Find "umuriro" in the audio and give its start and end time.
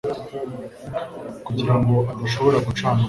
2.93-2.99